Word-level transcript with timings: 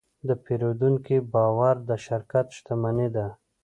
د 0.27 0.29
پیرودونکي 0.43 1.17
باور 1.33 1.75
د 1.89 1.89
شرکت 2.05 2.47
شتمني 2.57 3.07
ده. 3.15 3.27